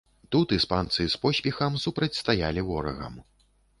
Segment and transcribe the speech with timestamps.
[0.35, 3.21] Тут іспанцы з поспехам супрацьстаялі ворагам.